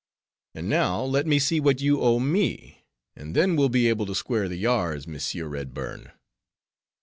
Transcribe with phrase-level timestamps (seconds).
[0.55, 4.15] "And now let me see what you owe me, and then well be able to
[4.15, 6.11] square the yards, Monsieur Redburn."